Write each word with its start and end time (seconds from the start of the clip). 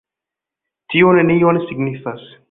Tio 0.93 1.11
nenion 1.17 1.59
signifas. 1.67 2.25